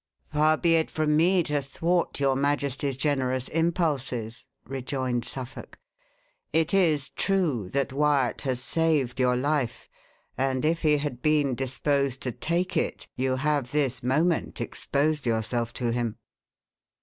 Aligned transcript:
"Far 0.33 0.57
be 0.57 0.77
it 0.77 0.89
from 0.89 1.15
me 1.15 1.43
to 1.43 1.61
thwart 1.61 2.19
your 2.19 2.35
majesty's 2.35 2.97
generous 2.97 3.47
impulses," 3.49 4.43
rejoined 4.65 5.25
Suffolk. 5.25 5.77
"It 6.51 6.73
is 6.73 7.11
true 7.11 7.69
that 7.69 7.93
Wyat 7.93 8.41
has 8.41 8.63
saved 8.63 9.19
your 9.19 9.35
life; 9.35 9.87
and 10.35 10.65
if 10.65 10.81
he 10.81 10.97
had 10.97 11.21
been 11.21 11.53
disposed 11.53 12.19
to 12.23 12.31
take 12.31 12.75
it, 12.75 13.07
you 13.15 13.35
have 13.35 13.71
this 13.71 14.01
moment 14.01 14.59
exposed 14.59 15.27
yourself 15.27 15.71
to 15.73 15.91
him." 15.91 16.17